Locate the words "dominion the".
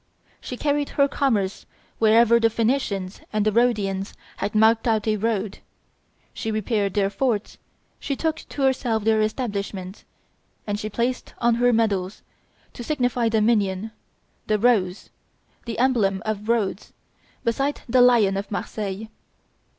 13.29-14.57